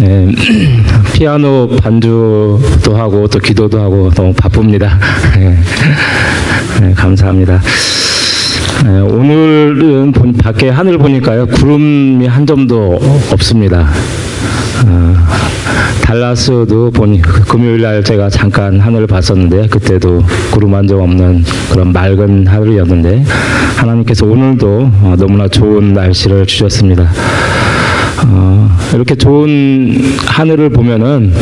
[0.00, 0.28] 네,
[1.14, 4.98] 피아노 반주도 하고 또 기도도 하고 너무 바쁩니다.
[5.36, 5.56] 네,
[6.80, 7.60] 네, 감사합니다.
[8.84, 12.98] 네, 오늘은 본, 밖에 하늘 보니까요 구름이 한 점도
[13.30, 13.88] 없습니다.
[14.86, 15.14] 어,
[16.02, 22.46] 달라스도 보니 금요일 날 제가 잠깐 하늘을 봤었는데 그때도 구름 한 점 없는 그런 맑은
[22.46, 23.24] 하늘이었는데
[23.76, 27.08] 하나님께서 오늘도 어, 너무나 좋은 날씨를 주셨습니다.
[28.26, 31.32] 어, 이렇게 좋은 하늘을 보면은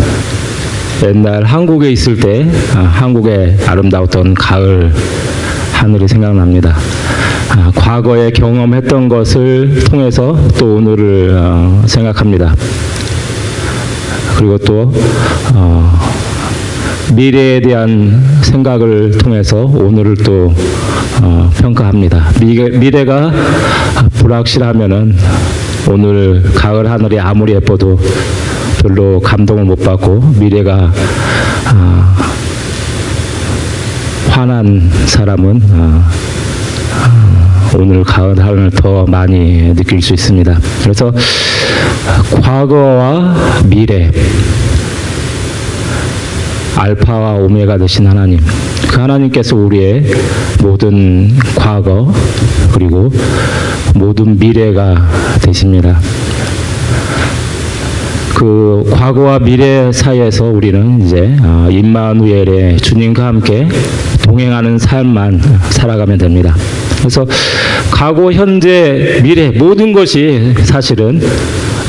[1.04, 4.92] 옛날 한국에 있을 때 아, 한국의 아름다웠던 가을
[5.72, 6.76] 하늘이 생각납니다.
[7.50, 12.54] 아, 과거에 경험했던 것을 통해서 또 오늘을 어, 생각합니다.
[14.36, 14.92] 그리고 또
[15.54, 15.98] 어,
[17.14, 20.54] 미래에 대한 생각을 통해서 오늘을 또
[21.22, 22.30] 어, 평가합니다.
[22.40, 23.32] 미래, 미래가
[24.18, 25.16] 불확실하면은
[25.86, 27.98] 오늘 가을 하늘이 아무리 예뻐도
[28.82, 30.92] 별로 감동을 못 받고 미래가
[31.74, 32.14] 어,
[34.30, 36.04] 화난 사람은 어,
[37.76, 40.58] 오늘 가을 하늘을 더 많이 느낄 수 있습니다.
[40.82, 41.12] 그래서
[42.42, 43.36] 과거와
[43.66, 44.10] 미래,
[46.76, 48.40] 알파와 오메가 되신 하나님,
[48.90, 50.06] 그 하나님께서 우리의
[50.62, 52.12] 모든 과거
[52.72, 53.10] 그리고
[53.94, 54.94] 모든 미래가
[55.42, 55.98] 되십니다.
[58.34, 63.68] 그 과거와 미래 사이에서 우리는 이제 어, 임마누엘의 주님과 함께
[64.22, 66.54] 동행하는 삶만 살아가면 됩니다.
[66.98, 67.26] 그래서
[67.90, 71.20] 과거, 현재, 미래 모든 것이 사실은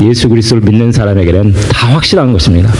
[0.02, 2.72] 예수 그리스도를 믿는 사람에게는 다 확실한 것입니다.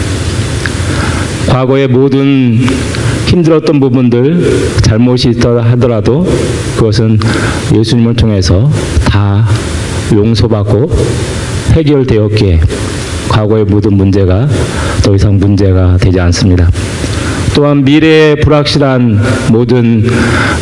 [1.49, 2.59] 과거의 모든
[3.27, 6.27] 힘들었던 부분들 잘못이 있다 하더라도
[6.81, 7.19] 그것은
[7.75, 8.70] 예수님을 통해서
[9.05, 9.47] 다
[10.14, 10.91] 용서받고
[11.72, 12.59] 해결되었기에
[13.28, 14.48] 과거의 모든 문제가
[15.05, 16.70] 더 이상 문제가 되지 않습니다.
[17.55, 20.09] 또한 미래의 불확실한 모든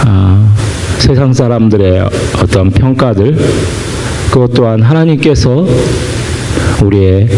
[0.09, 0.55] 어,
[0.99, 2.11] 세상 사람들의
[2.43, 3.39] 어떤 평가들
[4.33, 5.69] 그것 또한 하나님께서
[6.83, 7.29] 우리의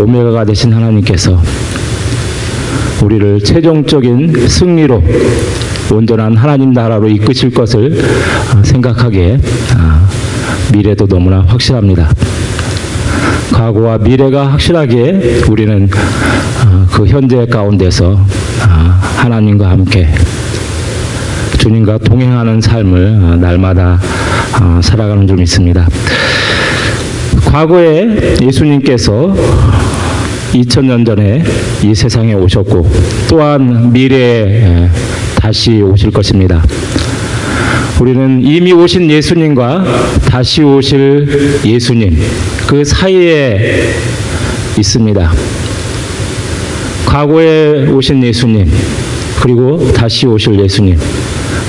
[0.00, 1.40] 오메가가 되신 하나님께서
[3.00, 5.04] 우리를 최종적인 승리로
[5.92, 8.02] 온전한 하나님 나라로 이끄실 것을
[8.62, 9.38] 생각하기에
[10.72, 12.10] 미래도 너무나 확실합니다.
[13.52, 15.88] 과거와 미래가 확실하기에 우리는
[16.92, 18.18] 그 현재 가운데서
[19.16, 20.08] 하나님과 함께
[21.58, 24.00] 주님과 동행하는 삶을 날마다
[24.82, 25.86] 살아가는 줄 믿습니다.
[27.46, 29.34] 과거에 예수님께서
[30.52, 31.44] 2000년 전에
[31.82, 32.90] 이 세상에 오셨고
[33.28, 34.88] 또한 미래에
[35.44, 36.64] 다시 오실 것입니다.
[38.00, 39.84] 우리는 이미 오신 예수님과
[40.26, 42.16] 다시 오실 예수님
[42.66, 43.92] 그 사이에
[44.78, 45.32] 있습니다.
[47.04, 48.72] 과거에 오신 예수님
[49.42, 50.98] 그리고 다시 오실 예수님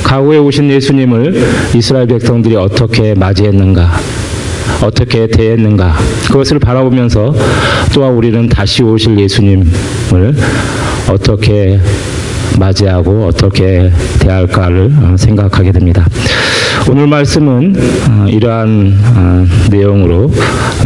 [0.06, 1.36] 과거에 오신 예수님을
[1.76, 3.92] 이스라엘 백성들이 어떻게 맞이했는가
[4.84, 5.98] 어떻게 대했는가
[6.28, 7.36] 그것을 바라보면서
[7.94, 10.34] 또한 우리는 다시 오실 예수님을
[11.10, 11.78] 어떻게
[12.60, 16.06] 맞이하고 어떻게 대할까를 생각하게 됩니다.
[16.90, 17.76] 오늘 말씀은
[18.28, 18.98] 이러한
[19.72, 20.32] 내용으로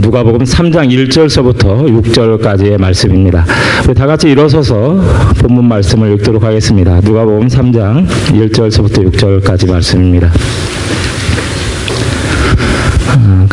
[0.01, 3.45] 누가복음 3장 1절서부터 6절까지의 말씀입니다.
[3.95, 5.01] 다 같이 일어서서
[5.39, 7.01] 본문 말씀을 읽도록 하겠습니다.
[7.01, 10.31] 누가복음 3장 1절서부터 6절까지 말씀입니다.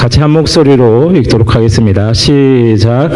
[0.06, 2.12] 같이 한 목소리로 읽도록 하겠습니다.
[2.12, 3.10] 시작.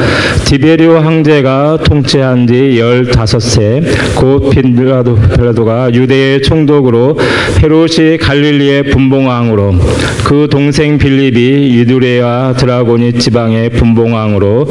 [0.45, 3.83] 디베리오 황제가 통치한 지 열다섯세
[4.17, 7.17] 곧 빌라도, 빌라도가 유대의 총독으로
[7.63, 9.75] 헤롯이 갈릴리의 분봉왕으로
[10.25, 14.67] 그 동생 빌립이 유두레와 드라고니 지방의 분봉왕으로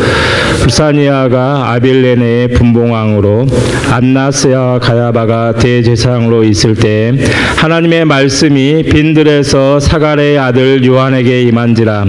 [0.59, 3.47] 불사니아가 아빌레네의 분봉왕으로
[3.91, 7.13] 안나스와 가야바가 대제사장으로 있을 때
[7.57, 12.08] 하나님의 말씀이 빈들에서 사갈의 아들 요한에게 임한지라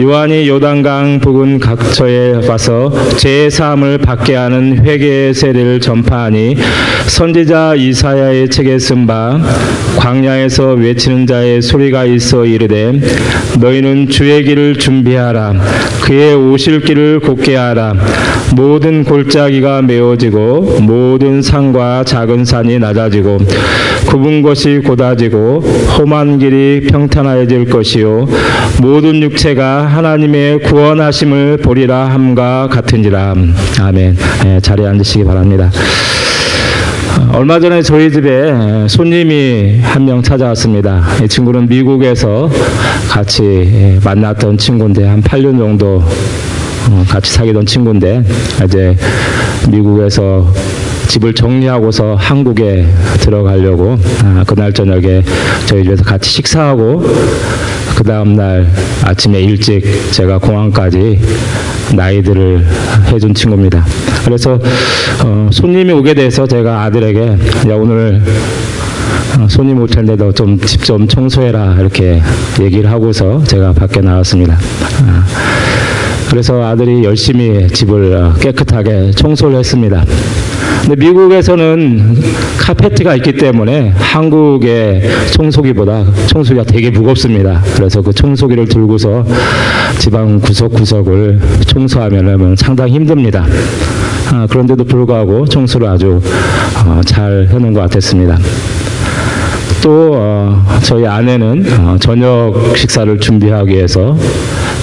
[0.00, 6.56] 요한이 요단강 부근 각처에 가서 제 사함을 받게 하는 회개의 세례를 전파하니
[7.06, 9.40] 선지자 이사야의 책에 쓴 바
[9.96, 12.92] 광야에서 외치는 자의 소리가 있어 이르되
[13.60, 15.54] 너희는 주의 길을 준비하라.
[16.02, 17.94] 그의 오실 길을 곧게 하라.
[18.56, 23.38] 모든 골짜기가 메워지고 모든 산과 작은 산이 낮아지고
[24.06, 25.60] 굽은 것이 곧아지고
[25.96, 28.28] 험한 길이 평탄하여질 것이요
[28.82, 33.34] 모든 육체가 하나님의 구원하심을 보리라 함과 같은지라
[33.80, 35.70] 아멘 네, 자리에 앉으시기 바랍니다.
[37.32, 38.52] 얼마 전에 저희 집에
[38.88, 41.02] 손님이 한 명 찾아왔습니다.
[41.22, 42.50] 이 친구는 미국에서
[43.08, 46.02] 같이 만났던 친구인데 한 8년 정도
[46.90, 48.22] 어, 같이 사귀던 친구인데
[48.64, 48.96] 이제
[49.70, 50.46] 미국에서
[51.08, 52.86] 집을 정리하고서 한국에
[53.20, 55.22] 들어가려고 아, 그날 저녁에
[55.66, 57.04] 저희 집에서 같이 식사하고
[58.02, 58.66] 그 다음 날
[59.04, 61.20] 아침에 일찍 제가 공항까지
[61.94, 62.66] 나이들을
[63.12, 63.86] 해준 친구입니다.
[64.24, 64.58] 그래서
[65.24, 67.20] 어, 손님이 오게 돼서 제가 아들에게
[67.68, 68.20] 야 오늘
[69.38, 72.20] 어, 손님 올 텐데 너좀집 좀 청소해라 이렇게
[72.60, 74.58] 얘기를 하고서 제가 밖에 나왔습니다.
[75.06, 75.24] 아,
[76.28, 80.04] 그래서 아들이 열심히 집을 어, 깨끗하게 청소를 했습니다.
[80.82, 82.16] 근데 미국에서는
[82.58, 87.62] 카페트가 있기 때문에 한국의 청소기보다 청소기가 되게 무겁습니다.
[87.76, 89.24] 그래서 그 청소기를 들고서
[89.98, 93.46] 집안 구석구석을 청소하면 상당히 힘듭니다.
[94.32, 96.20] 아, 그런데도 불구하고 청소를 아주
[96.84, 98.38] 어, 잘 해놓은 것 같았습니다.
[99.82, 104.16] 또 어, 저희 아내는 어, 저녁 식사를 준비하기 위해서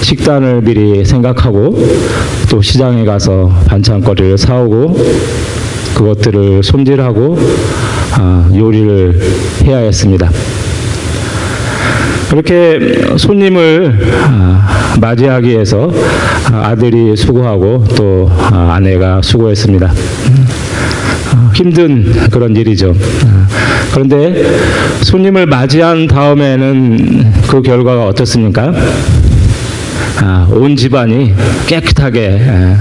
[0.00, 1.78] 식단을 미리 생각하고
[2.50, 4.96] 또 시장에 가서 반찬거리를 사오고
[5.94, 7.38] 그것들을 손질하고
[8.18, 9.20] 어, 요리를
[9.64, 10.30] 해야 했습니다.
[12.30, 12.78] 그렇게
[13.16, 15.90] 손님을 아, 맞이하기 위해서
[16.52, 19.86] 아, 아들이 수고하고 또 아, 아내가 수고했습니다.
[19.86, 22.94] 어, 힘든 그런 일이죠.
[23.26, 23.46] 아,
[23.92, 24.44] 그런데
[25.02, 28.72] 손님을 맞이한 다음에는 그 결과가 어떻습니까?
[30.22, 31.34] 아, 온 집안이
[31.66, 32.76] 깨끗하게 아,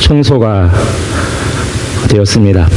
[0.00, 0.70] 청소가
[2.08, 2.68] 되었습니다.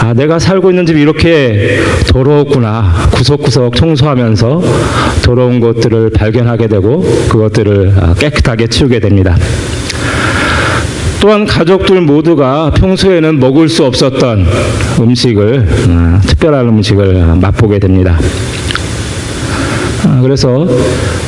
[0.00, 1.78] 아, 내가 살고 있는 집이 이렇게
[2.08, 3.08] 더러웠구나.
[3.12, 4.62] 구석구석 청소하면서
[5.22, 9.36] 더러운 것들을 발견하게 되고 그것들을 아, 깨끗하게 치우게 됩니다.
[11.20, 14.46] 또한 가족들 모두가 평소에는 먹을 수 없었던
[15.00, 18.18] 음식을 아, 특별한 음식을 맛보게 됩니다.
[20.06, 20.66] 아, 그래서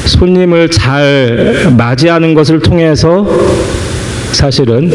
[0.06, 3.26] 손님을 잘 맞이하는 것을 통해서
[4.32, 4.90] 사실은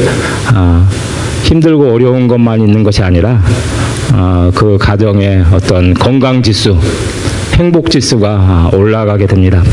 [0.52, 0.88] 아,
[1.48, 3.42] 힘들고 어려운 것만 있는 것이 아니라
[4.14, 6.78] 어, 그 가정의 어떤 건강 지수,
[7.54, 9.64] 행복 지수가 올라가게 됩니다.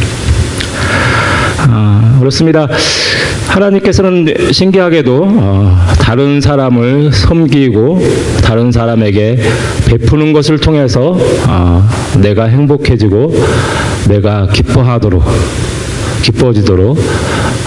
[1.59, 2.69] 아, 그렇습니다.
[3.49, 8.01] 하나님께서는 신기하게도 어, 다른 사람을 섬기고
[8.43, 9.43] 다른 사람에게
[9.87, 11.19] 베푸는 것을 통해서
[11.49, 11.89] 어,
[12.21, 13.35] 내가 행복해지고
[14.09, 15.25] 내가 기뻐하도록
[16.23, 16.99] 기뻐지도록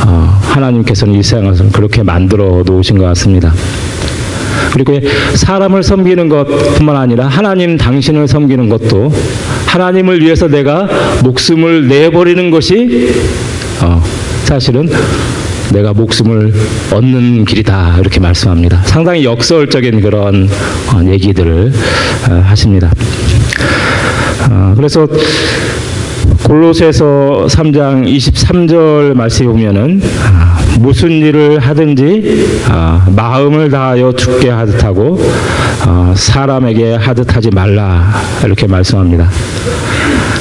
[0.05, 3.53] 어, 하나님께서는 이 세상을 그렇게 만들어 놓으신 것 같습니다.
[4.73, 4.99] 그리고
[5.35, 9.11] 사람을 섬기는 것뿐만 아니라 하나님 당신을 섬기는 것도
[9.67, 10.87] 하나님을 위해서 내가
[11.23, 13.13] 목숨을 내버리는 것이
[13.81, 14.01] 어,
[14.43, 14.89] 사실은
[15.73, 16.53] 내가 목숨을
[16.93, 18.81] 얻는 길이다 이렇게 말씀합니다.
[18.83, 20.49] 상당히 역설적인 그런
[20.93, 21.73] 어, 얘기들을
[22.29, 22.91] 어, 하십니다.
[24.49, 25.07] 어, 그래서
[26.43, 30.46] 골로새서 3장 23절 말씀에 보면은 아,
[30.79, 35.19] 무슨 일을 하든지 아, 마음을 다하여 죽게 하듯 하고
[35.81, 38.13] 아, 사람에게 하듯 하지 말라
[38.43, 39.29] 이렇게 말씀합니다.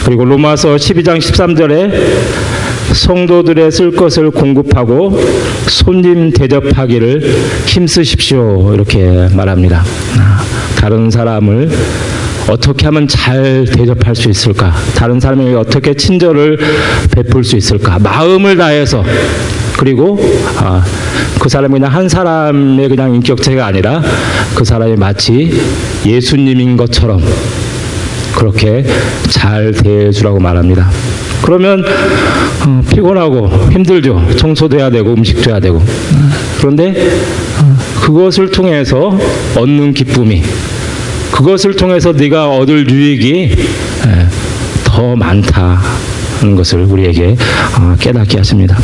[0.05, 1.91] 그리고 로마서 12장 13절에
[2.93, 5.19] 성도들의 쓸 것을 공급하고
[5.69, 7.23] 손님 대접하기를
[7.67, 9.83] 힘쓰십시오 이렇게 말합니다.
[10.79, 11.71] 다른 사람을
[12.49, 14.73] 어떻게 하면 잘 대접할 수 있을까?
[14.95, 16.59] 다른 사람에게 어떻게 친절을
[17.11, 17.99] 베풀 수 있을까?
[17.99, 19.03] 마음을 다해서
[19.77, 20.19] 그리고
[20.59, 20.83] 아,
[21.39, 24.03] 그 사람이 그냥 한 사람의 그냥 인격체가 아니라
[24.55, 25.61] 그 사람이 마치
[26.05, 27.23] 예수님인 것처럼
[28.35, 28.85] 그렇게
[29.29, 30.89] 잘 대해주라고 말합니다.
[31.43, 31.85] 그러면
[32.67, 34.27] 어, 피곤하고 힘들죠.
[34.37, 35.83] 청소도 해야 되고 음식도 해야 되고.
[36.59, 37.11] 그런데
[37.61, 39.17] 어, 그것을 통해서
[39.57, 40.43] 얻는 기쁨이
[41.31, 43.57] 그것을 통해서 네가 얻을 유익이
[44.85, 47.37] 더 많다는 것을 우리에게
[47.79, 48.79] 어, 깨닫게 하십니다.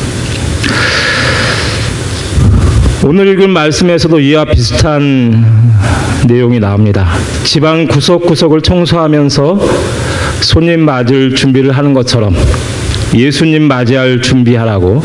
[3.05, 5.45] 오늘 읽은 말씀에서도 이와 비슷한
[6.27, 7.13] 내용이 나옵니다.
[7.45, 9.61] 집안 구석구석을 청소하면서
[10.41, 12.35] 손님 맞을 준비를 하는 것처럼
[13.15, 15.03] 예수님 맞이할 준비하라고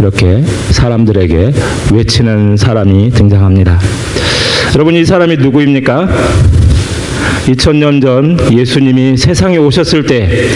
[0.00, 1.52] 이렇게 사람들에게
[1.92, 3.80] 외치는 사람이 등장합니다.
[4.74, 6.08] 여러분 이 사람이 누구입니까?
[7.46, 10.48] 2000년 전 예수님이 세상에 오셨을 때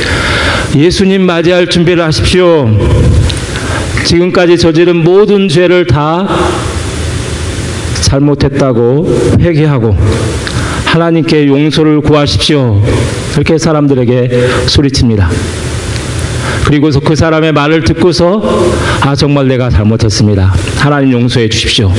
[0.76, 2.68] 예수님 맞이할 준비를 하십시오.
[4.04, 6.28] 지금까지 저지른 모든 죄를 다
[8.00, 9.96] 잘못했다고 회개하고
[10.84, 12.82] 하나님께 용서를 구하십시오.
[13.34, 15.30] 이렇게 사람들에게 소리칩니다.
[16.66, 18.42] 그리고서 그 사람의 말을 듣고서
[19.00, 20.52] 아 정말 내가 잘못했습니다.
[20.76, 21.90] 하나님 용서해 주십시오.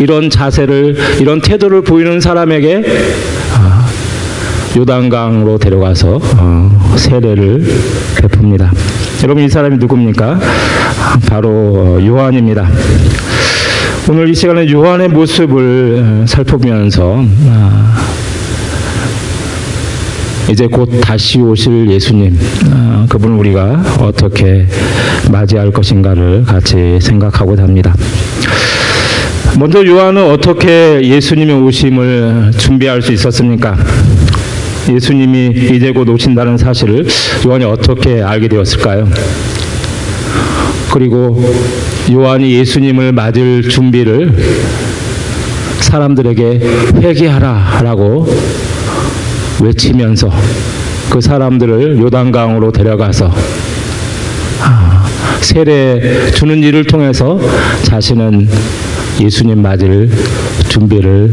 [0.00, 2.84] 이런 자세를 이런 태도를 보이는 사람에게
[4.76, 7.64] 요단강으로 데려가서 어, 세례를
[8.16, 8.70] 베풉니다.
[9.22, 10.38] 여러분 이 사람이 누굽니까?
[11.28, 12.68] 바로 요한입니다.
[14.08, 17.98] 오늘 이 시간에 요한의 모습을 살펴보면서 아,
[20.50, 22.38] 이제 곧 다시 오실 예수님
[22.70, 24.66] 아, 그분을 우리가 어떻게
[25.30, 27.94] 맞이할 것인가를 같이 생각하고자 합니다.
[29.58, 33.76] 먼저 요한은 어떻게 예수님의 오심을 준비할 수 있었습니까?
[34.88, 37.06] 예수님이 이제 곧 오신다는 사실을
[37.46, 39.08] 요한이 어떻게 알게 되었을까요?
[40.90, 41.42] 그리고
[42.10, 44.34] 요한이 예수님을 맞을 준비를
[45.80, 46.60] 사람들에게
[47.02, 48.26] 회개하라 라고
[49.60, 50.30] 외치면서
[51.10, 53.32] 그 사람들을 요단강으로 데려가서
[54.60, 55.06] 아,
[55.40, 57.38] 세례 주는 일을 통해서
[57.82, 58.48] 자신은
[59.20, 60.10] 예수님 맞을
[60.68, 61.32] 준비를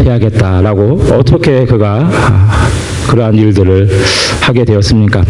[0.00, 2.57] 해야겠다라고 어떻게 그가 아,
[3.08, 3.88] 그러한 일들을
[4.40, 5.24] 하게 되었습니까?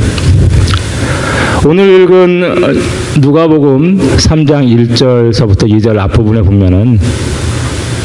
[1.67, 6.99] 오늘 읽은 누가복음 3장 1절서부터 2절 앞부분에 보면은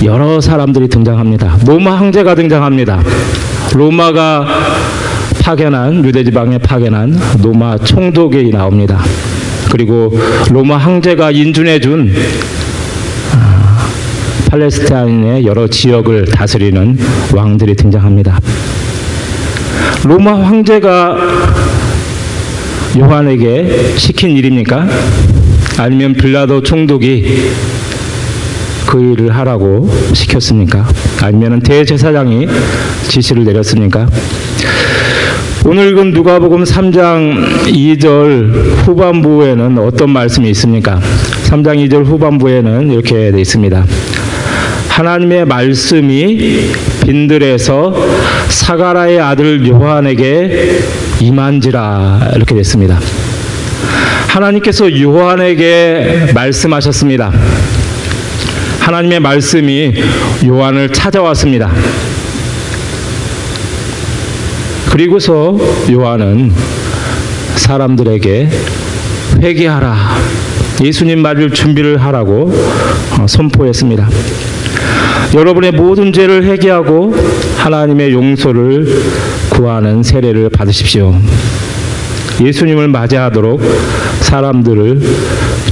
[0.04, 1.60] 여러 사람들이 등장합니다.
[1.66, 3.02] 로마 황제가 등장합니다.
[3.74, 4.48] 로마가
[5.42, 9.02] 파견한 유대 지방에 파견한 로마 총독이 나옵니다.
[9.72, 10.18] 그리고
[10.52, 12.14] 로마 황제가 인준해 준
[13.34, 13.88] 아,
[14.50, 16.98] 팔레스타인의 여러 지역을 다스리는
[17.34, 18.40] 왕들이 등장합니다.
[20.06, 21.18] 로마 황제가
[23.00, 24.86] 요한에게 시킨 일입니까?
[25.78, 27.52] 아니면 빌라도 총독이
[28.86, 30.86] 그 일을 하라고 시켰습니까?
[31.22, 32.48] 아니면 대제사장이
[33.08, 34.08] 지시를 내렸습니까?
[35.66, 41.00] 오늘 읽은 누가복음 3장 2절 후반부에는 어떤 말씀이 있습니까?
[41.46, 43.86] 3장 2절 후반부에는 이렇게 되어 있습니다.
[44.90, 46.72] 하나님의 말씀이
[47.06, 47.94] 빈들에서
[48.50, 50.80] 사가라의 아들 요한에게
[51.22, 53.00] 임한지라 이렇게 됐습니다.
[54.28, 57.32] 하나님께서 요한에게 말씀하셨습니다.
[58.80, 59.94] 하나님의 말씀이
[60.46, 61.72] 요한을 찾아왔습니다.
[64.92, 65.58] 그리고서
[65.92, 66.52] 요한은
[67.56, 68.50] 사람들에게
[69.42, 69.96] 회개하라.
[70.84, 72.52] 예수님 말을 준비를 하라고
[73.20, 74.10] 어, 선포했습니다.
[75.34, 77.16] 여러분의 모든 죄를 회개하고
[77.58, 78.86] 하나님의 용서를
[79.50, 81.16] 구하는 세례를 받으십시오.
[82.42, 83.62] 예수님을 맞이하도록
[84.22, 85.02] 사람들을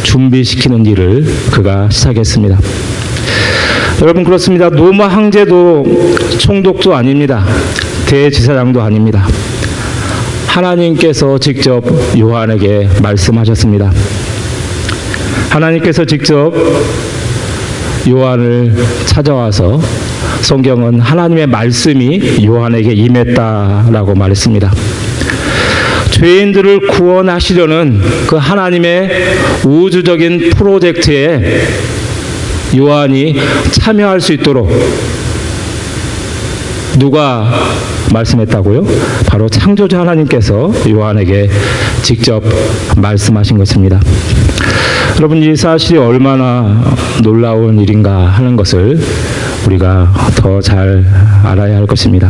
[0.04, 2.60] 준비시키는 일을 그가 시작했습니다.
[4.02, 4.70] 여러분 그렇습니다.
[4.70, 5.86] 로마 황제도
[6.40, 7.46] 총독도 아닙니다.
[8.08, 9.28] 대지사장도 아닙니다.
[10.48, 11.84] 하나님께서 직접
[12.18, 13.92] 요한에게 말씀하셨습니다.
[15.50, 16.52] 하나님께서 직접
[18.08, 18.74] 요한을
[19.06, 19.80] 찾아와서
[20.42, 24.72] 성경은 하나님의 말씀이 요한에게 임했다라고 말했습니다.
[26.12, 29.10] 죄인들을 구원하시려는 그 하나님의
[29.66, 31.62] 우주적인 프로젝트에
[32.76, 33.36] 요한이
[33.72, 34.72] 참여할 수 있도록
[37.00, 37.52] 누가
[38.14, 38.86] 말씀했다고요?
[39.28, 41.50] 바로 창조자 하나님께서 요한에게
[42.02, 42.44] 직접
[42.98, 44.00] 말씀하신 것입니다.
[45.22, 46.82] 여러분 이 사실이 얼마나
[47.22, 49.00] 놀라운 일인가 하는 것을
[49.68, 51.06] 우리가 더 잘
[51.44, 52.28] 알아야 할 것입니다.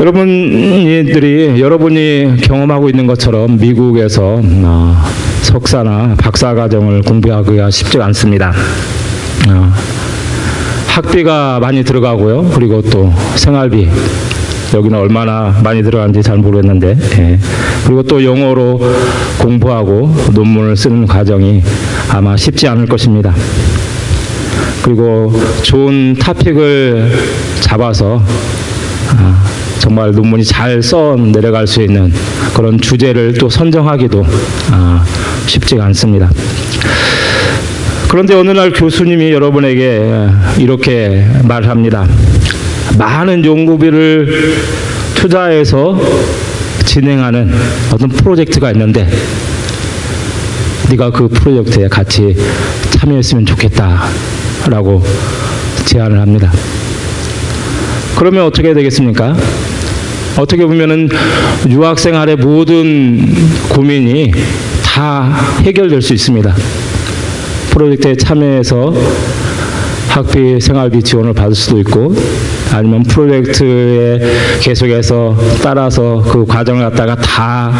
[0.00, 5.04] 여러분들이 여러분이 경험하고 있는 것처럼 미국에서 어,
[5.42, 8.52] 석사나 박사 과정을 공부하기가 쉽지 않습니다.
[9.48, 9.72] 어,
[10.88, 12.50] 학비가 많이 들어가고요.
[12.56, 13.88] 그리고 또 생활비
[14.72, 17.38] 여기는 얼마나 많이 들어가는지 잘 모르겠는데 예.
[17.84, 18.80] 그리고 또 영어로
[19.38, 21.62] 공부하고 논문을 쓰는 과정이
[22.08, 23.34] 아마 쉽지 않을 것입니다.
[24.82, 27.12] 그리고 좋은 타픽을
[27.60, 28.22] 잡아서
[29.16, 29.44] 아,
[29.78, 32.12] 정말 논문이 잘 써 내려갈 수 있는
[32.54, 34.24] 그런 주제를 또 선정하기도
[34.70, 35.04] 아,
[35.46, 36.30] 쉽지가 않습니다.
[38.08, 42.06] 그런데 어느 날 교수님이 여러분에게 이렇게 말합니다.
[43.00, 44.56] 많은 연구비를
[45.14, 45.98] 투자해서
[46.84, 47.50] 진행하는
[47.90, 49.08] 어떤 프로젝트가 있는데
[50.90, 52.36] 네가 그 프로젝트에 같이
[52.90, 55.02] 참여했으면 좋겠다라고
[55.86, 56.52] 제안을 합니다.
[58.16, 59.34] 그러면 어떻게 되겠습니까?
[60.36, 61.08] 어떻게 보면은
[61.68, 63.34] 유학생활의 모든
[63.70, 64.32] 고민이
[64.84, 65.22] 다
[65.62, 66.54] 해결될 수 있습니다.
[67.70, 68.94] 프로젝트에 참여해서
[70.08, 72.14] 학비, 생활비 지원을 받을 수도 있고
[72.72, 74.20] 아니면 프로젝트에
[74.60, 77.72] 계속해서 따라서 그 과정을 갖다가 다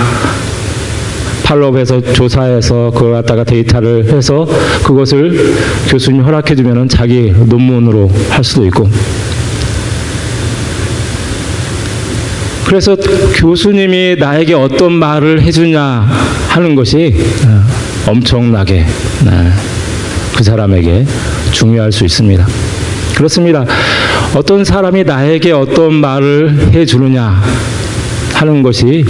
[1.45, 4.47] 팔로업해서 조사해서 그걸 갖다가 데이터를 해서
[4.85, 5.55] 그것을
[5.89, 8.89] 교수님 허락해 주면은 자기 논문으로 할 수도 있고
[12.67, 12.95] 그래서
[13.35, 15.81] 교수님이 나에게 어떤 말을 해주냐
[16.51, 17.17] 하는 것이
[17.47, 18.87] 어, 엄청나게
[19.25, 19.53] 네,
[20.37, 21.05] 그 사람에게
[21.51, 22.47] 중요할 수 있습니다.
[23.17, 23.67] 그렇습니다.
[24.35, 27.43] 어떤 사람이 나에게 어떤 말을 해주느냐
[28.35, 29.05] 하는 것이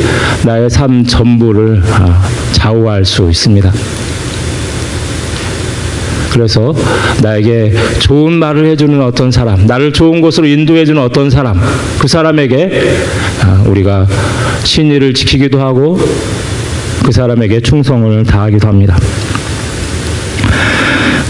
[0.45, 2.23] 나의 삶 전부를 어,
[2.53, 3.71] 좌우할 수 있습니다.
[6.31, 6.75] 그래서
[7.23, 11.61] 나에게 좋은 말을 해주는 어떤 사람, 나를 좋은 곳으로 인도해주는 어떤 사람,
[11.99, 12.97] 그 사람에게
[13.45, 14.07] 어, 우리가
[14.65, 16.01] 신의를 지키기도 하고
[17.05, 18.97] 그 사람에게 충성을 다하기도 합니다.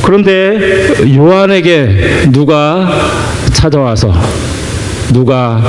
[0.03, 2.89] 그런데 요한에게 누가
[3.53, 4.13] 찾아와서
[5.13, 5.63] 누가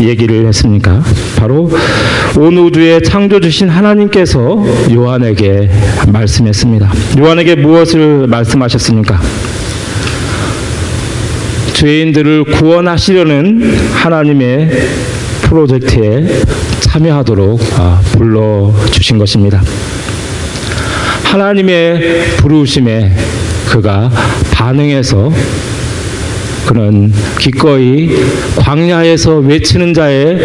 [0.00, 1.02] 얘기를 했습니까?
[1.36, 1.70] 바로
[2.38, 5.70] 온 우주의 창조주신 하나님께서 요한에게
[6.08, 6.90] 말씀했습니다.
[7.18, 9.20] 요한에게 무엇을 말씀하셨습니까?
[11.74, 14.70] 죄인들을 구원하시려는 하나님의
[15.42, 16.42] 프로젝트에
[16.80, 19.62] 참여하도록 아, 불러주신 것입니다.
[21.24, 23.12] 하나님의 부르심에
[23.68, 24.10] 그가
[24.52, 25.32] 반응해서
[26.66, 28.10] 그는 기꺼이
[28.56, 30.38] 광야에서 외치는 자의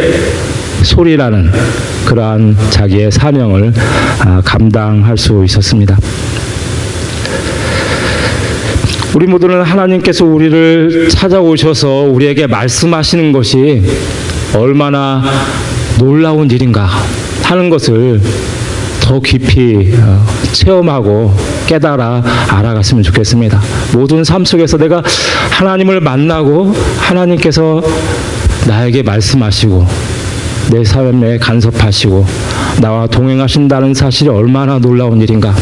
[0.84, 1.52] 소리라는
[2.06, 3.74] 그러한 자기의 사명을
[4.20, 5.98] 아, 감당할 수 있었습니다.
[9.16, 13.84] 우리 모두는 하나님께서 우리를 찾아오셔서 우리에게 말씀하시는 것이
[14.56, 15.24] 얼마나
[15.98, 16.88] 놀라운 일인가
[17.44, 18.22] 하는 것을
[19.08, 21.34] 더 깊이 어, 체험하고
[21.66, 23.62] 깨달아 알아갔으면 좋겠습니다.
[23.94, 25.02] 모든 삶 속에서 내가
[25.52, 27.82] 하나님을 만나고 하나님께서
[28.68, 29.88] 나에게 말씀하시고
[30.72, 32.26] 내 삶에 간섭하시고
[32.82, 35.56] 나와 동행하신다는 사실이 얼마나 놀라운 일인가.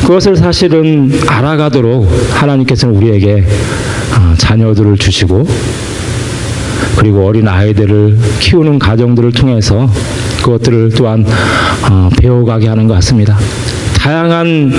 [0.00, 3.44] 그것을 사실은 알아가도록 하나님께서는 우리에게
[4.16, 5.46] 어, 자녀들을 주시고
[6.96, 9.86] 그리고 어린 아이들을 키우는 가정들을 통해서
[10.42, 11.24] 그것들을 또한
[11.90, 13.38] 어, 배워가게 하는 것 같습니다.
[13.96, 14.72] 다양한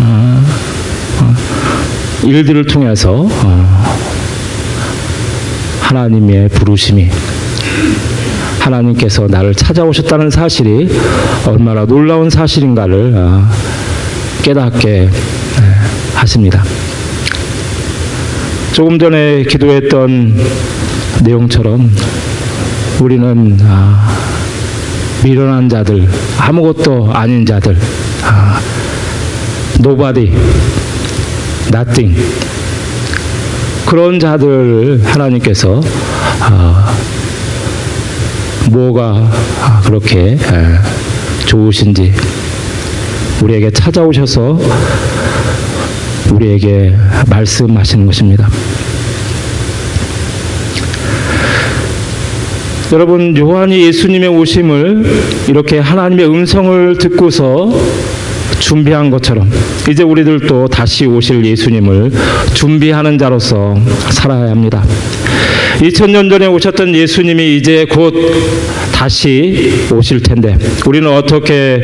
[0.00, 0.44] 어,
[2.24, 3.28] 일들을 통해서
[5.80, 7.08] 하나님의 부르심이
[8.60, 10.88] 하나님께서 나를 찾아오셨다는 사실이
[11.46, 13.14] 얼마나 놀라운 사실인가를
[14.42, 15.10] 깨닫게 네,
[16.14, 16.62] 하십니다.
[18.72, 20.34] 조금 전에 기도했던
[21.24, 21.90] 내용처럼
[23.00, 24.15] 우리는 아,
[25.26, 26.08] 미련한 자들,
[26.38, 27.76] 아무것도 아닌 자들,
[28.22, 28.60] 아,
[29.80, 30.32] nobody,
[31.66, 32.16] nothing
[33.86, 35.80] 그런 자들을 하나님께서
[36.38, 36.96] 아,
[38.70, 39.28] 뭐가
[39.84, 40.38] 그렇게
[41.44, 42.14] 좋으신지
[43.42, 44.60] 우리에게 찾아오셔서
[46.34, 46.94] 우리에게
[47.28, 48.48] 말씀하시는 것입니다.
[52.92, 55.04] 여러분 요한이 예수님의 오심을
[55.48, 57.68] 이렇게 하나님의 음성을 듣고서
[58.60, 59.50] 준비한 것처럼
[59.90, 62.12] 이제 우리들도 다시 오실 예수님을
[62.54, 63.76] 준비하는 자로서
[64.10, 64.84] 살아야 합니다.
[65.78, 68.14] 2000년 전에 오셨던 예수님이 이제 곧
[68.92, 71.82] 다시 오실 텐데 우리는 어떻게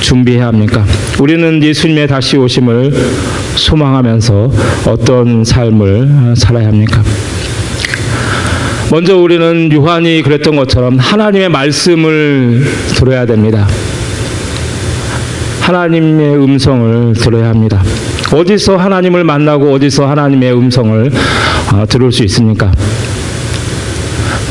[0.00, 0.84] 준비해야 합니까?
[1.20, 2.92] 우리는 예수님의 다시 오심을
[3.56, 4.50] 소망하면서
[4.86, 7.04] 어떤 삶을 살아야 합니까?
[8.90, 12.64] 먼저 우리는 요한이 그랬던 것처럼 하나님의 말씀을
[12.96, 13.68] 들어야 됩니다.
[15.60, 17.80] 하나님의 음성을 들어야 합니다.
[18.32, 21.10] 어디서 하나님을 만나고 어디서 하나님의 음성을
[21.72, 22.72] 어, 들을 수 있습니까?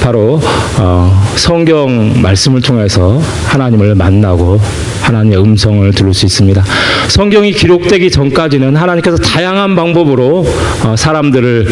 [0.02, 0.39] 바로
[0.80, 4.62] 어, 성경 말씀을 통해서 하나님을 만나고
[5.10, 6.63] 하나님의 음성을 들을 수 있습니다.
[7.08, 10.45] 성경이 기록되기 전까지는 하나님께서 다양한 방법으로
[10.86, 11.67] 어, 사람들을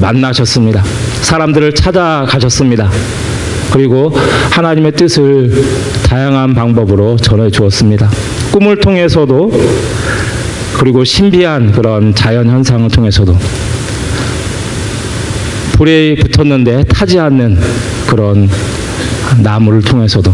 [0.00, 0.82] 만나셨습니다.
[1.20, 2.90] 사람들을 찾아가셨습니다.
[3.70, 4.10] 그리고
[4.50, 5.52] 하나님의 뜻을
[6.04, 8.10] 다양한 방법으로 전해 주었습니다.
[8.50, 9.52] 꿈을 통해서도
[10.78, 13.36] 그리고 신비한 그런 자연 현상을 통해서도
[15.72, 17.58] 불에 붙었는데 타지 않는
[18.06, 18.48] 그런
[19.42, 20.32] 나무를 통해서도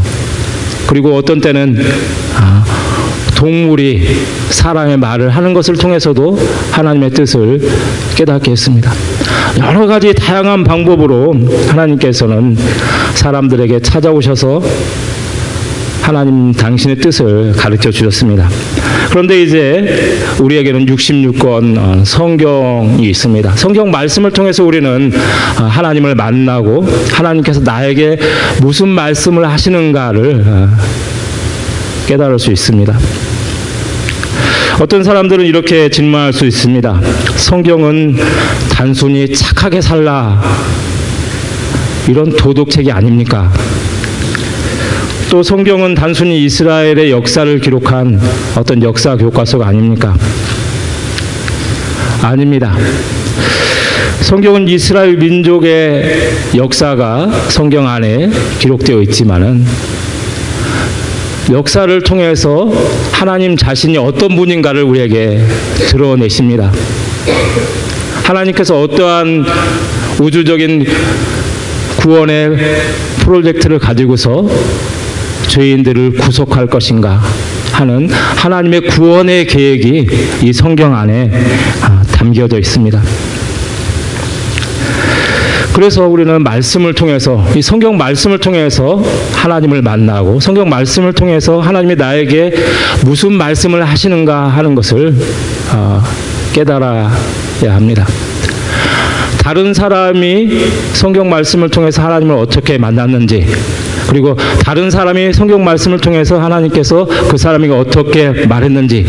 [0.87, 1.79] 그리고 어떤 때는
[2.37, 2.65] 아,
[3.37, 4.07] 동물이
[4.51, 6.39] 사람의 말을 하는 것을 통해서도
[6.73, 7.61] 하나님의 뜻을
[8.15, 8.93] 깨닫게 했습니다.
[9.59, 11.35] 여러 가지 다양한 방법으로
[11.69, 12.57] 하나님께서는
[13.15, 14.63] 사람들에게 찾아오셔서
[16.03, 18.49] 하나님 당신의 뜻을 가르쳐 주셨습니다.
[19.15, 23.55] 그런데 이제 우리에게는 66권 어, 성경이 있습니다.
[23.55, 25.13] 성경 말씀을 통해서 우리는
[25.61, 28.19] 어, 하나님을 만나고 하나님께서 나에게
[28.61, 30.69] 무슨 말씀을 하시는가를 어,
[32.09, 32.99] 깨달을 수 있습니다.
[34.81, 37.01] 어떤 사람들은 이렇게 질문할 수 있습니다.
[37.37, 38.17] 성경은
[38.73, 40.43] 단순히 착하게 살라
[42.09, 43.53] 이런 도덕책이 아닙니까?
[45.35, 48.21] 또 성경은 단순히 이스라엘의 역사를 기록한
[48.57, 50.17] 어떤 역사 교과서가 아닙니까?
[52.23, 52.77] 아닙니다.
[54.21, 59.65] 성경은 이스라엘 민족의 역사가 성경 안에 기록되어 있지만은
[61.51, 62.73] 역사를 통해서
[63.11, 65.41] 하나님 자신이 어떤 분인가를 우리에게
[65.89, 66.71] 드러내십니다.
[68.23, 69.45] 하나님께서 어떠한
[70.21, 70.87] 우주적인
[71.97, 72.57] 구원의
[73.19, 74.47] 프로젝트를 가지고서
[75.49, 77.21] 죄인들을 구속할 것인가
[77.73, 80.07] 하는 하나님의 구원의 계획이
[80.43, 81.31] 이 성경 안에
[81.83, 83.01] 아, 담겨져 있습니다.
[85.75, 89.03] 그래서 우리는 말씀을 통해서 이 성경 말씀을 통해서
[89.33, 92.55] 하나님을 만나고 성경 말씀을 통해서 하나님이 나에게
[93.05, 95.13] 무슨 말씀을 하시는가 하는 것을
[95.73, 96.01] 어,
[96.53, 97.11] 깨달아야
[97.71, 98.07] 합니다.
[99.39, 100.49] 다른 사람이
[100.93, 103.45] 성경 말씀을 통해서 하나님을 어떻게 만났는지
[104.15, 109.05] 그리고 다른 사람이 성경 말씀을 통해서 하나님께서 그 사람에게 어떻게 말했는지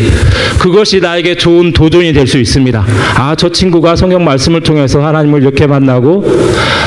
[0.58, 2.84] 그것이 나에게 좋은 도전이 될 수 있습니다.
[3.14, 6.24] 아, 저 친구가 성경 말씀을 통해서 하나님을 이렇게 만나고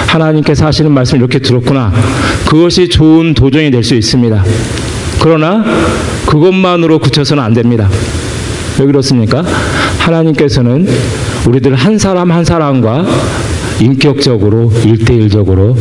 [0.07, 1.93] 하나님께서 하시는 말씀을 이렇게 들었구나.
[2.45, 4.43] 그것이 좋은 도전이 될 수 있습니다.
[5.21, 5.63] 그러나
[6.25, 7.87] 그것만으로 그쳐서는 안 됩니다.
[8.79, 9.45] 왜 그렇습니까?
[9.99, 10.89] 하나님께서는
[11.47, 13.05] 우리들 한 사람 한 사람과
[13.79, 15.77] 인격적으로 일대일적으로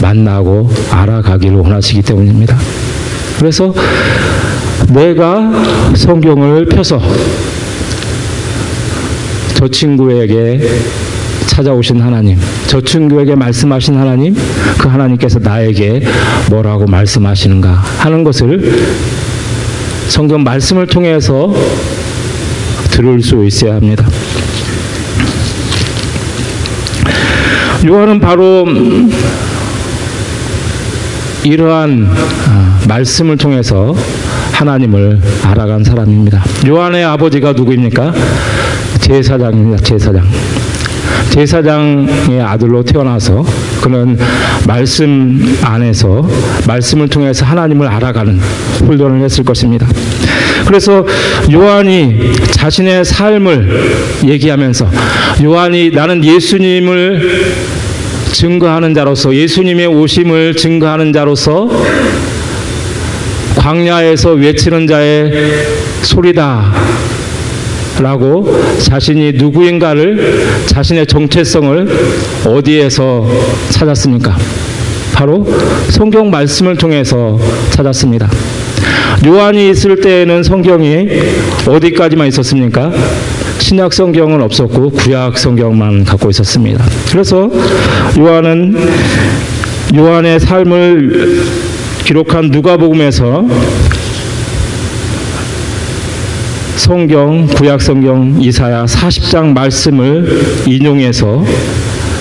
[0.00, 2.56] 만나고 알아가기를 원하시기 때문입니다.
[3.38, 3.72] 그래서
[4.88, 5.50] 내가
[5.94, 7.00] 성경을 펴서
[9.54, 10.60] 저 친구에게
[11.46, 14.34] 찾아오신 하나님, 저 친구에게 말씀하신 하나님,
[14.78, 16.02] 그 하나님께서 나에게
[16.48, 18.86] 뭐라고 말씀하시는가 하는 것을
[20.08, 21.54] 성경 말씀을 통해서
[22.90, 24.06] 들을 수 있어야 합니다.
[27.86, 28.66] 요한은 바로
[31.44, 32.08] 이러한
[32.48, 33.94] 아, 말씀을 통해서
[34.52, 36.42] 하나님을 알아간 사람입니다.
[36.66, 38.12] 요한의 아버지가 누구입니까?
[39.00, 39.82] 제사장입니다.
[39.82, 40.26] 제사장.
[41.30, 43.44] 제사장의 아들로 태어나서
[43.80, 44.18] 그는
[44.66, 46.28] 말씀 안에서
[46.66, 48.38] 말씀을 통해서 하나님을 알아가는
[48.86, 49.86] 훈련을 했을 것입니다.
[50.66, 51.04] 그래서
[51.50, 54.90] 요한이 자신의 삶을 얘기하면서
[55.42, 57.44] 요한이 나는 예수님을
[58.32, 61.68] 증거하는 자로서 예수님의 오심을 증거하는 자로서
[63.56, 65.30] 광야에서 외치는 자의
[66.02, 66.72] 소리다.
[68.00, 71.88] 라고 자신이 누구인가를 자신의 정체성을
[72.46, 73.28] 어디에서
[73.68, 74.38] 찾았습니까?
[75.12, 75.46] 바로
[75.90, 77.38] 성경 말씀을 통해서
[77.68, 78.30] 찾았습니다.
[79.26, 81.08] 요한이 있을 때에는 성경이
[81.66, 82.90] 어디까지만 있었습니까?
[83.60, 86.84] 신약 성경은 없었고 구약 성경만 갖고 있었습니다.
[87.10, 87.48] 그래서
[88.18, 88.74] 요한은
[89.94, 91.44] 요한의 삶을
[92.04, 93.46] 기록한 누가복음에서
[96.76, 101.44] 성경 구약 성경 이사야 40장 말씀을 인용해서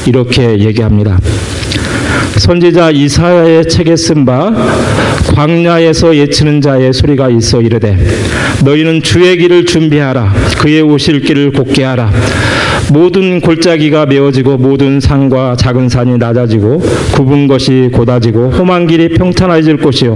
[0.05, 1.17] 이렇게 얘기합니다.
[2.37, 4.51] 선지자 이사야의 책에 쓴 바
[5.35, 7.97] 광야에서 예치는 자의 소리가 있어 이르되
[8.63, 10.33] 너희는 주의 길을 준비하라.
[10.59, 12.11] 그의 오실 길을 곧게 하라.
[12.91, 16.81] 모든 골짜기가 메어지고 모든 산과 작은 산이 낮아지고
[17.13, 20.15] 굽은 것이 곧아지고 험한 길이 평탄해질 것이요.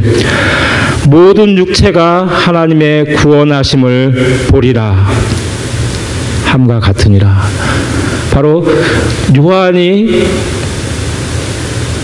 [1.08, 5.08] 모든 육체가 하나님의 구원하심을 보리라.
[6.46, 7.42] 함과 같으니라.
[8.32, 8.66] 바로
[9.36, 10.24] 요한이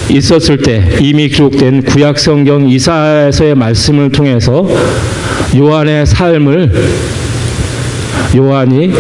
[0.10, 4.68] 있었을 때 이미 기록된 구약 성경 이사야서의 말씀을 통해서
[5.56, 6.72] 요한의 삶을
[8.36, 8.94] 요한이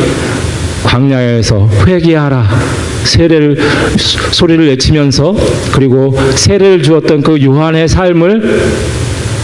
[0.83, 2.47] 광야에서 회개하라
[3.03, 3.57] 세례를
[4.31, 5.35] 소리를 외치면서
[5.71, 8.89] 그리고 세례를 주었던 그 요한의 삶을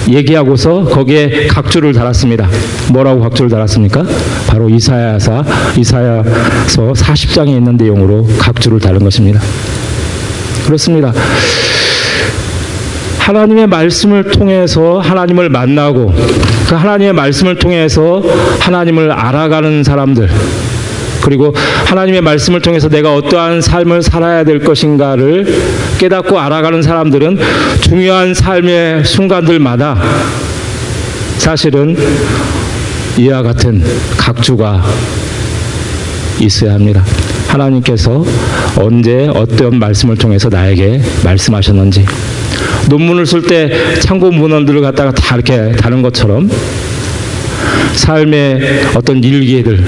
[0.08, 2.48] 얘기하고서 거기에 각주를 달았습니다.
[2.92, 4.04] 뭐라고 각주를 달았습니까?
[4.48, 5.44] 바로 이사야서
[5.78, 9.42] 이사야서 40장에 있는 내용으로 각주를 달은 것입니다.
[10.66, 11.12] 그렇습니다.
[13.18, 16.14] 하나님의 말씀을 통해서 하나님을 만나고
[16.68, 18.24] 그 하나님의 말씀을 통해서
[18.60, 20.30] 하나님을 알아가는 사람들
[21.22, 21.54] 그리고
[21.86, 25.46] 하나님의 말씀을 통해서 내가 어떠한 삶을 살아야 될 것인가를
[25.98, 27.40] 깨닫고 알아가는 사람들은
[27.82, 29.98] 중요한 삶의 순간들마다
[31.40, 31.96] 사실은
[33.18, 33.84] 이와 같은
[34.18, 34.84] 각주가
[36.40, 37.04] 있어야 합니다.
[37.48, 38.26] 하나님께서
[38.78, 42.06] 언제 어떤 말씀을 통해서 나에게 말씀하셨는지
[42.90, 46.50] 논문을 쓸 때 참고 문헌들을 갖다가 다 이렇게 다는 것처럼
[47.94, 48.60] 삶의
[48.96, 49.84] 어떤 일기들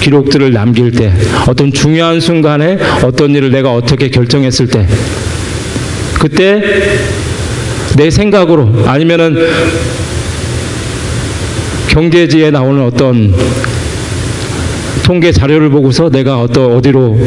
[0.00, 1.12] 기록들을 남길 때,
[1.46, 4.86] 어떤 중요한 순간에 어떤 일을 내가 어떻게 결정했을 때,
[6.18, 6.62] 그때
[7.96, 9.36] 내 생각으로 아니면은
[11.88, 13.34] 경제지에 나오는 어떤
[15.02, 17.18] 통계 자료를 보고서 내가 어떤 어디로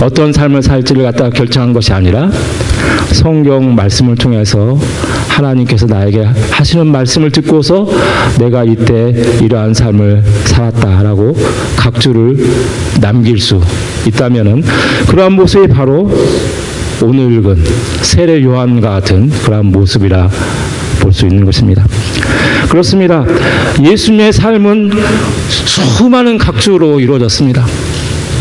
[0.00, 2.30] 어떤 삶을 살지를 갖다가 결정한 것이 아니라
[3.12, 4.78] 성경 말씀을 통해서
[5.28, 7.88] 하나님께서 나에게 하시는 말씀을 듣고서
[8.38, 11.36] 내가 이때 이러한 삶을 살았다라고
[11.76, 12.36] 각주를
[13.00, 13.60] 남길 수
[14.06, 14.62] 있다면은
[15.08, 16.10] 그러한 모습이 바로
[17.02, 17.64] 오늘 읽은
[18.02, 20.28] 세례 요한과 같은 그러한 모습이라
[21.00, 21.84] 볼 수 있는 것입니다.
[22.68, 23.24] 그렇습니다.
[23.82, 24.92] 예수님의 삶은
[25.48, 27.66] 수많은 각주로 이루어졌습니다.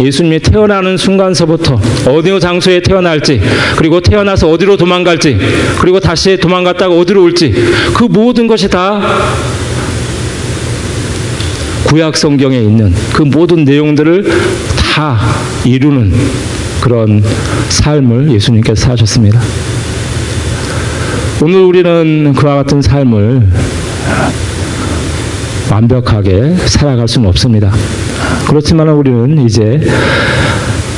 [0.04, 3.42] 예수님이 태어나는 순간서부터 어느 장소에 태어날지
[3.78, 5.38] 그리고 태어나서 어디로 도망갈지
[5.80, 7.54] 그리고 다시 도망갔다가 어디로 올지
[7.94, 9.02] 그 모든 것이 다
[11.86, 14.24] 구약 성경에 있는 그 모든 내용들을
[14.78, 15.18] 다
[15.66, 16.14] 이루는
[16.82, 17.24] 그런
[17.70, 19.42] 삶을 예수님께서 사셨습니다.
[21.42, 23.48] 오늘 우리는 그와 같은 삶을
[25.72, 27.72] 완벽하게 살아갈 수는 없습니다.
[28.50, 29.80] 그렇지만 우리는 이제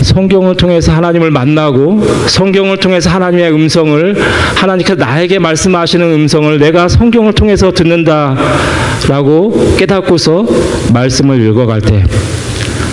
[0.01, 4.15] 성경을 통해서 하나님을 만나고 성경을 통해서 하나님의 음성을
[4.55, 10.47] 하나님께서 나에게 말씀하시는 음성을 내가 성경을 통해서 듣는다라고 깨닫고서
[10.93, 12.05] 말씀을 읽어갈 때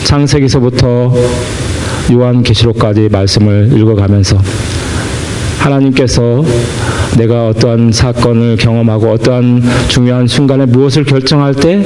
[0.03, 1.14] 창세기서부터
[2.12, 4.38] 요한계시록까지 말씀을 읽어가면서
[5.59, 6.44] 하나님께서
[7.16, 11.85] 내가 어떠한 사건을 경험하고 어떠한 중요한 순간에 무엇을 결정할 때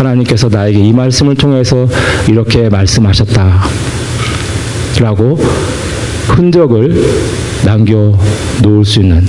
[0.00, 1.86] 하나님께서 나에게 이 말씀을 통해서
[2.28, 3.64] 이렇게 말씀하셨다.
[5.00, 5.38] 라고
[6.28, 7.04] 흔적을
[7.64, 8.18] 남겨
[8.62, 9.26] 놓을 수 있는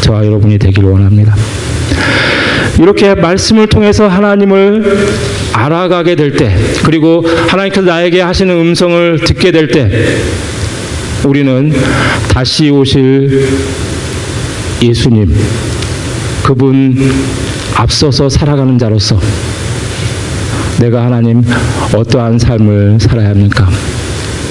[0.00, 1.34] 저와 여러분이 되기를 원합니다.
[2.78, 10.18] 이렇게 말씀을 통해서 하나님을 알아가게 될 때, 그리고 하나님께서 나에게 하시는 음성을 듣게 될 때,
[11.24, 11.72] 우리는
[12.28, 13.48] 다시 오실
[14.82, 15.34] 예수님,
[16.42, 17.12] 그분
[17.76, 19.18] 앞서서 살아가는 자로서
[20.84, 21.42] 내가 하나님
[21.94, 23.66] 어떠한 삶을 살아야 합니까?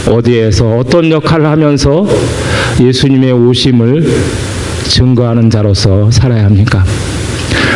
[0.09, 2.07] 어디에서 어떤 역할을 하면서
[2.81, 4.03] 예수님의 오심을
[4.87, 6.83] 증거하는 자로서 살아야 합니까?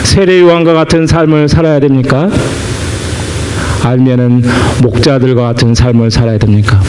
[0.01, 2.31] 세례 요한과 같은 삶을 살아야 됩니까?
[3.83, 4.43] 아니면은
[4.81, 6.81] 목자들과 같은 삶을 살아야 됩니까?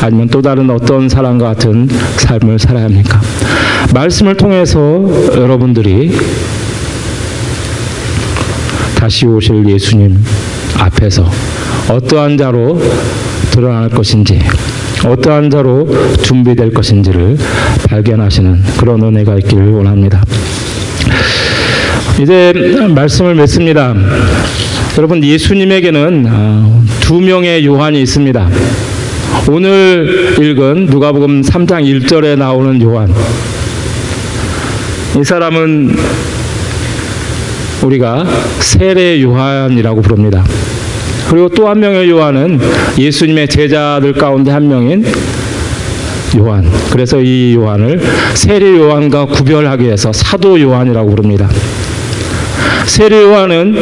[0.00, 3.20] 아니면 또 다른 어떤 사람과 같은 삶을 살아야 합니까?
[3.92, 4.80] 말씀을 통해서
[5.36, 6.16] 여러분들이
[9.02, 10.16] 다시 오실 예수님
[10.78, 11.30] 앞에서
[11.88, 12.80] 어떠한 자로
[13.50, 14.40] 드러날 것인지
[15.04, 15.88] 어떠한 자로
[16.22, 17.36] 준비될 것인지를
[17.88, 20.22] 발견하시는 그런 은혜가 있기를 원합니다.
[22.20, 22.52] 이제
[22.94, 23.94] 말씀을 맺습니다.
[24.98, 28.48] 여러분 예수님에게는 아, 두 명의 요한이 있습니다.
[29.50, 33.12] 오늘 읽은 누가복음 3장 1절에 나오는 요한.
[35.18, 35.96] 이 사람은
[37.82, 38.24] 우리가
[38.60, 40.44] 세례 요한이라고 부릅니다.
[41.28, 42.60] 그리고 또 한 명의 요한은
[42.98, 45.04] 예수님의 제자들 가운데 한 명인
[46.36, 46.64] 요한.
[46.90, 48.00] 그래서 이 요한을
[48.34, 51.48] 세례 요한과 구별하기 위해서 사도 요한이라고 부릅니다.
[52.86, 53.76] 세례 요한은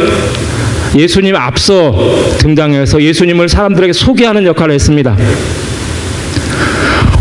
[0.96, 1.94] 예수님 앞서
[2.38, 5.16] 등장해서 예수님을 사람들에게 소개하는 역할을 했습니다.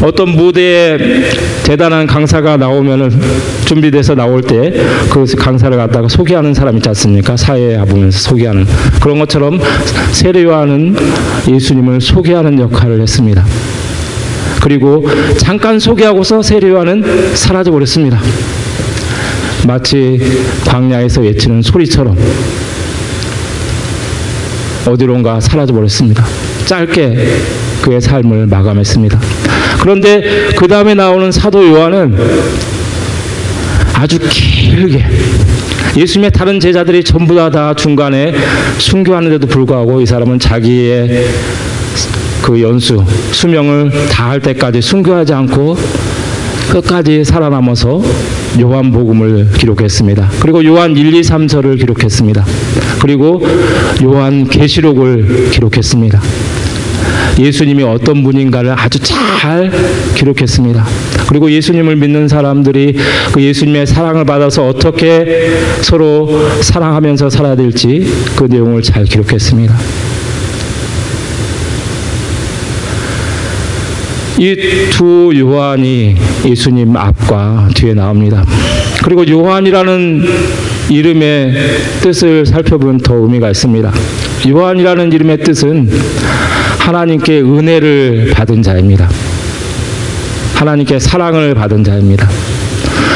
[0.02, 0.98] 어떤 무대에
[1.70, 3.12] 대단한 강사가 나오면은
[3.66, 4.74] 준비돼서 나올 때
[5.12, 7.38] 그 강사를 갖다가 소개하는 사람 있지 않습니까?
[7.38, 8.66] 사회에 보면서 소개하는
[9.00, 9.60] 그런 것처럼
[10.12, 10.96] 세례 요한은
[11.48, 13.46] 예수님을 소개하는 역할을 했습니다.
[14.64, 18.20] 그리고 잠깐 소개하고서 세례 요한은 사라져 버렸습니다.
[19.68, 20.20] 마치
[20.66, 22.18] 광야에서 외치는 소리처럼
[24.88, 26.26] 어디론가 사라져 버렸습니다.
[26.66, 27.28] 짧게
[27.84, 29.20] 그의 삶을 마감했습니다.
[29.80, 32.18] 그런데 그 다음에 나오는 사도 요한은
[33.94, 35.06] 아주 길게
[35.98, 38.34] 예수님의 다른 제자들이 전부 다, 다 중간에
[38.78, 41.28] 순교하는데도 불구하고 이 사람은 자기의
[42.42, 45.78] 그 연수 수명을 다할 때까지 순교하지 않고
[46.72, 48.02] 끝까지 살아남아서
[48.60, 50.30] 요한복음을 기록했습니다.
[50.40, 52.46] 그리고 요한 1, 2, 3절을 기록했습니다.
[53.02, 53.42] 그리고
[54.04, 56.22] 요한 계시록을 기록했습니다.
[57.40, 59.72] 예수님이 어떤 분인가를 아주 잘
[60.16, 60.86] 기록했습니다.
[61.28, 62.98] 그리고 예수님을 믿는 사람들이
[63.32, 66.30] 그 예수님의 사랑을 받아서 어떻게 서로
[66.62, 69.76] 사랑하면서 살아야 될지 그 내용을 잘 기록했습니다.
[74.40, 78.46] 이두 요한이 예수님 앞과 뒤에 나옵니다.
[79.04, 80.24] 그리고 요한이라는
[80.90, 81.54] 이름의
[82.02, 83.92] 뜻을 살펴보면 더 의미가 있습니다.
[84.48, 85.90] 요한이라는 이름의 뜻은
[86.94, 89.08] 하나님께 은혜를 받은 자입니다.
[90.56, 92.28] 하나님께 사랑을 받은 자입니다.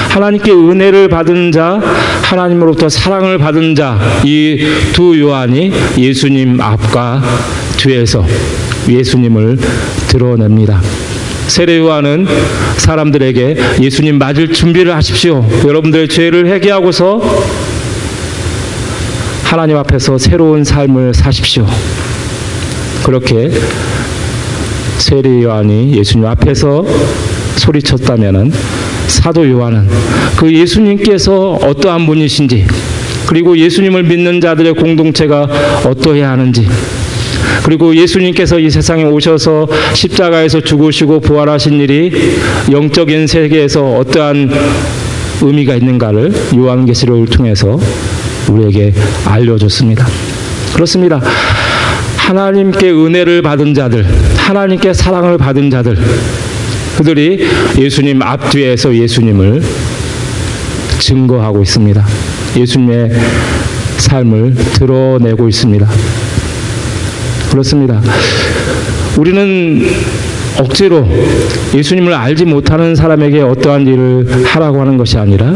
[0.10, 1.82] 하나님께 은혜를 받은 자,
[2.22, 4.60] 하나님으로부터 사랑을 받은 자, 이
[4.94, 7.24] 두 요한이 예수님 앞과
[7.78, 8.24] 뒤에서
[8.88, 9.58] 예수님을
[10.08, 10.80] 드러냅니다.
[11.48, 12.28] 세례 요한은
[12.78, 15.44] 사람들에게 예수님 맞을 준비를 하십시오.
[15.66, 17.22] 여러분들의 죄를 회개하고서
[19.46, 21.66] 하나님 앞에서 새로운 삶을 사십시오.
[23.04, 23.52] 그렇게
[24.98, 26.86] 세례 요한이 예수님 앞에서
[27.58, 28.52] 소리쳤다면은
[29.08, 29.88] 사도 요한은
[30.38, 32.66] 그 예수님께서 어떠한 분이신지
[33.28, 35.48] 그리고 예수님을 믿는 자들의 공동체가
[35.86, 36.68] 어떠해야 하는지
[37.64, 42.12] 그리고 예수님께서 이 세상에 오셔서 십자가에서 죽으시고 부활하신 일이
[42.72, 44.52] 영적인 세계에서 어떠한
[45.42, 47.80] 의미가 있는가를 요한계시록을 통해서
[48.50, 48.94] 우리에게
[49.26, 50.06] 알려줬습니다.
[50.74, 51.22] 그렇습니다.
[52.24, 54.06] 하나님께 은혜를 받은 자들,
[54.38, 55.98] 하나님께 사랑을 받은 자들,
[56.98, 57.46] 그들이
[57.78, 59.62] 예수님 앞뒤에서 예수님을
[61.00, 62.06] 증거하고 있습니다.
[62.56, 63.12] 예수님의
[63.98, 65.86] 삶을 드러내고 있습니다.
[67.52, 68.02] 그렇습니다.
[69.18, 69.86] 우리는
[70.60, 71.06] 억지로
[71.76, 75.54] 예수님을 알지 못하는 사람에게 어떠한 일을 하라고 하는 것이 아니라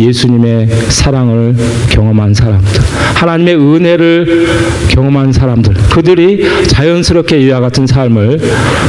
[0.00, 1.54] 예수님의 사랑을
[1.90, 2.80] 경험한 사람들,
[3.14, 4.46] 하나님의 은혜를
[4.88, 8.40] 경험한 사람들, 그들이 자연스럽게 이와 같은 삶을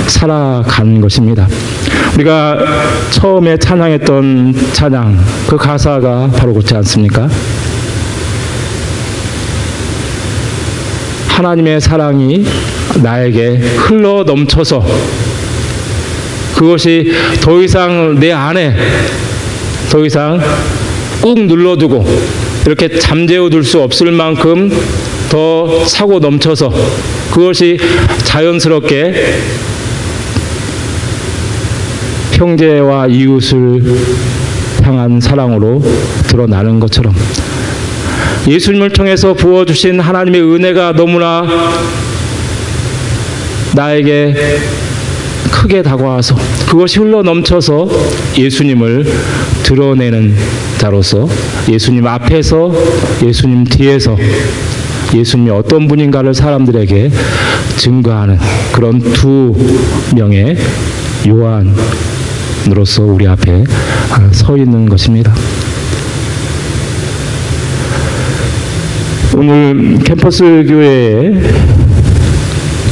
[0.08, 1.48] 살아가는 것입니다.
[2.15, 2.58] 우리가
[3.12, 7.30] 처음에 찬양했던 찬양, 그 가사가 바로 그렇지 않습니까?
[11.28, 12.46] 하나님의 사랑이
[13.04, 14.86] 나에게 흘러 넘쳐서
[16.56, 18.74] 그것이 더 이상 내 안에
[19.91, 20.39] 더 이상
[21.26, 22.06] 꾹 눌러두고
[22.68, 24.70] 이렇게 잠재워 둘 수 없을 만큼
[25.32, 26.72] 더 차고 넘쳐서
[27.32, 27.80] 그것이
[28.24, 29.40] 자연스럽게
[32.34, 33.82] 형제와 이웃을
[34.84, 35.82] 향한 사랑으로
[36.28, 37.12] 드러나는 것처럼
[38.48, 41.44] 예수님을 통해서 부어주신 하나님의 은혜가 너무나
[43.74, 44.60] 나에게
[45.50, 46.36] 크게 다가와서
[46.68, 47.90] 그것이 흘러 넘쳐서
[48.38, 49.12] 예수님을
[49.64, 50.36] 드러내는
[50.86, 51.28] 자로서
[51.67, 52.71] 예수님 앞에서
[53.24, 54.15] 예수님 뒤에서
[55.15, 57.10] 예수님이 어떤 분인가를 사람들에게
[57.78, 58.38] 증거하는
[58.71, 59.56] 그런 두
[60.15, 60.56] 명의
[61.28, 63.63] 요한으로서 우리 앞에
[64.32, 65.34] 서 있는 것입니다.
[69.36, 71.34] 오늘 캠퍼스 교회에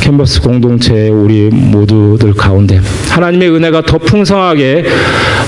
[0.02, 4.84] 캠퍼스 공동체 우리 모두들 가운데 하나님의 은혜가 더 풍성하게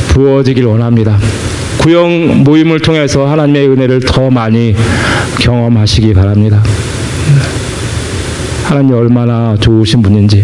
[0.10, 1.18] 부어지길 원합니다.
[1.86, 4.76] 구형 모임을 통해서 하나님의 은혜를 더 많이
[5.40, 6.64] 경험하시기 바랍니다.
[8.64, 10.44] 하나님 얼마나 좋으신 분인지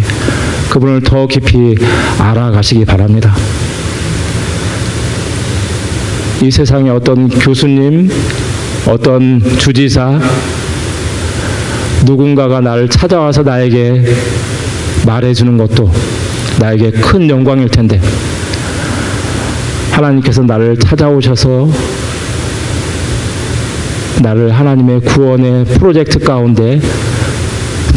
[0.70, 1.76] 그분을 더 깊이
[2.20, 3.34] 알아가시기 바랍니다.
[6.44, 8.12] 이 세상에 어떤 교수님,
[8.88, 10.20] 어떤 주지사,
[12.06, 14.04] 누군가가 나를 찾아와서 나에게
[15.08, 15.92] 말해주는 것도
[16.60, 18.00] 나에게 큰 영광일 텐데
[19.92, 21.70] 하나님께서 나를 찾아오셔서
[24.22, 26.80] 나를 하나님의 구원의 프로젝트 가운데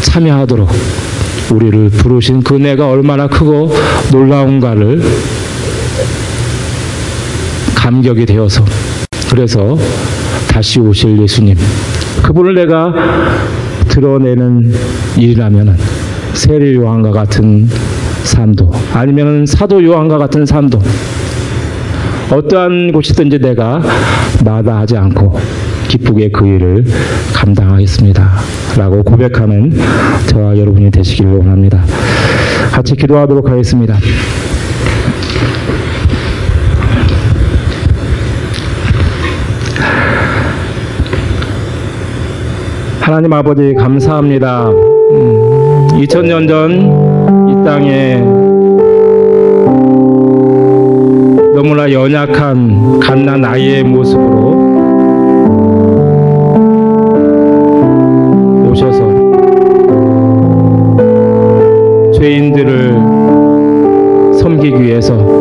[0.00, 0.68] 참여하도록
[1.52, 3.72] 우리를 부르신 그 은혜가 얼마나 크고
[4.10, 5.02] 놀라운가를
[7.74, 8.64] 감격이 되어서
[9.30, 9.76] 그래서
[10.48, 11.56] 다시 오실 예수님
[12.22, 12.94] 그분을 내가
[13.88, 14.72] 드러내는
[15.16, 15.76] 일이라면
[16.32, 17.68] 세례 요한과 같은
[18.24, 20.80] 삶도 아니면 사도 요한과 같은 삶도
[22.30, 23.80] 어떠한 곳이든지 내가
[24.44, 25.38] 마다하지 않고
[25.88, 26.84] 기쁘게 그 일을
[27.34, 28.30] 감당하겠습니다.
[28.76, 29.72] 라고 고백하는
[30.26, 31.84] 저와 여러분이 되시길 원합니다.
[32.72, 33.96] 같이 기도하도록 하겠습니다.
[43.00, 44.68] 하나님 아버지 감사합니다.
[44.70, 48.22] 음, 2000년 전 이 땅에
[51.64, 54.50] 너무나 연약한 갓난 아이의 모습으로
[58.70, 58.98] 오셔서
[62.12, 62.92] 죄인들을
[64.38, 65.33] 섬기기 위해서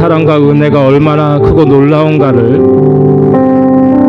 [0.00, 2.58] 사랑과 은혜가 얼마나 크고 놀라운가를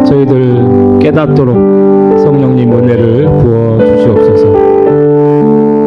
[0.08, 4.54] 저희들 깨닫도록 성령님 은혜를 부어 주시옵소서.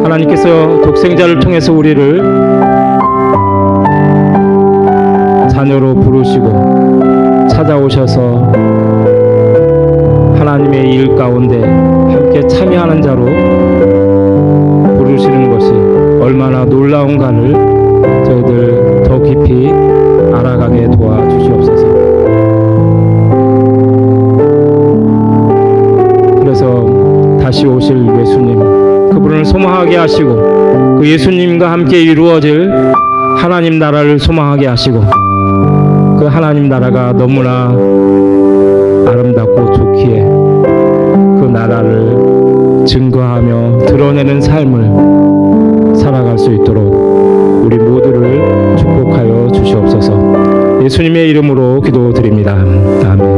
[0.03, 2.21] 통해서 독생자를 통해서 우리를
[5.49, 8.51] 자녀로 부르시고 찾아오셔서
[10.37, 13.25] 하나님의 일 가운데 함께 참여하는 자로
[14.99, 15.71] 부르시는 것이
[16.23, 17.74] 얼마나 놀라운가를
[27.55, 28.59] 다시 오실 예수님
[29.11, 32.69] 그분을 소망하게 하시고 그 예수님과 함께 이루어질
[33.37, 34.99] 하나님 나라를 소망하게 하시고
[36.19, 37.69] 그 하나님 나라가 너무나
[39.07, 50.83] 아름답고 좋기에 그 나라를 증거하며 드러내는 삶을 살아갈 수 있도록 우리 모두를 축복하여 주시옵소서.
[50.83, 52.51] 예수님의 이름으로 기도드립니다.
[52.51, 53.34] 아멘.